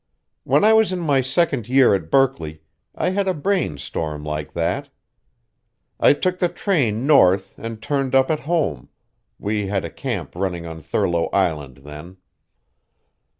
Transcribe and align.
When 0.45 0.63
I 0.63 0.73
was 0.73 0.91
in 0.91 0.99
my 0.99 1.21
second 1.21 1.69
year 1.69 1.93
at 1.93 2.09
Berkeley 2.09 2.63
I 2.95 3.11
had 3.11 3.27
a 3.27 3.35
brain 3.35 3.77
storm 3.77 4.23
like 4.25 4.53
that. 4.53 4.89
I 5.99 6.13
took 6.13 6.39
the 6.39 6.49
train 6.49 7.05
north 7.05 7.53
and 7.59 7.79
turned 7.83 8.15
up 8.15 8.31
at 8.31 8.39
home 8.49 8.89
we 9.37 9.67
had 9.67 9.85
a 9.85 9.91
camp 9.91 10.33
running 10.35 10.65
on 10.65 10.81
Thurlow 10.81 11.27
Island 11.29 11.81
then. 11.85 12.17